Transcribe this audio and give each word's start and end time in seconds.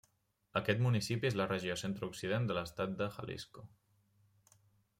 Aquest 0.59 0.79
municipi 0.85 1.29
és 1.29 1.37
a 1.37 1.41
la 1.41 1.47
regió 1.51 1.75
centre-occident 1.81 2.49
de 2.53 2.57
l'estat 2.59 2.95
de 3.03 3.11
Jalisco. 3.19 3.67